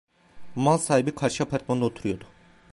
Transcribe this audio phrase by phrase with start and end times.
[0.55, 2.25] Mal sahibi karşı apartmanda oturuyordu.